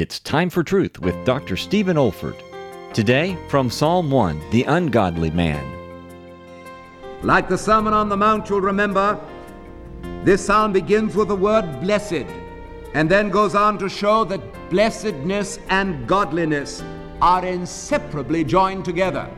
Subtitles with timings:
[0.00, 1.56] It's time for truth with Dr.
[1.56, 2.40] Stephen Olford.
[2.94, 5.60] Today, from Psalm 1, The Ungodly Man.
[7.24, 9.18] Like the Sermon on the Mount, you'll remember,
[10.22, 12.26] this psalm begins with the word blessed
[12.94, 16.80] and then goes on to show that blessedness and godliness
[17.20, 19.28] are inseparably joined together.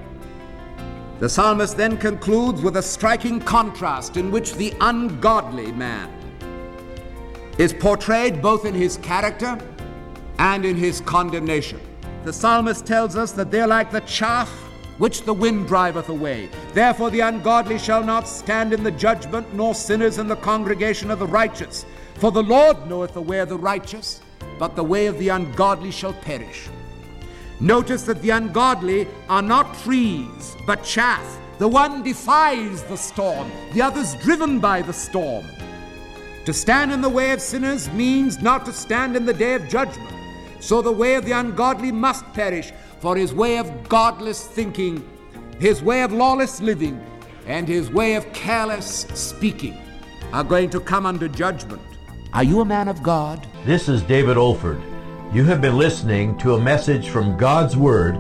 [1.20, 6.10] The psalmist then concludes with a striking contrast in which the ungodly man
[7.56, 9.58] is portrayed both in his character
[10.40, 11.78] and in his condemnation.
[12.24, 14.48] The psalmist tells us that they're like the chaff
[14.96, 16.48] which the wind driveth away.
[16.72, 21.18] Therefore, the ungodly shall not stand in the judgment, nor sinners in the congregation of
[21.18, 21.84] the righteous.
[22.14, 24.22] For the Lord knoweth the way of the righteous,
[24.58, 26.68] but the way of the ungodly shall perish.
[27.60, 31.38] Notice that the ungodly are not trees, but chaff.
[31.58, 35.44] The one defies the storm, the other's driven by the storm.
[36.46, 39.68] To stand in the way of sinners means not to stand in the day of
[39.68, 40.19] judgment.
[40.60, 45.08] So the way of the ungodly must perish, for his way of godless thinking,
[45.58, 47.04] his way of lawless living,
[47.46, 49.78] and his way of careless speaking
[50.32, 51.82] are going to come under judgment.
[52.32, 53.46] Are you a man of God?
[53.64, 54.80] This is David Olford.
[55.34, 58.14] You have been listening to a message from God's Word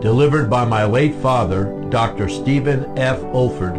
[0.00, 2.28] delivered by my late father, Dr.
[2.28, 3.20] Stephen F.
[3.32, 3.76] Olford,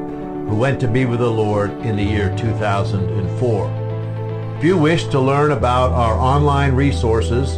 [0.47, 4.55] who went to be with the Lord in the year 2004.
[4.57, 7.57] If you wish to learn about our online resources,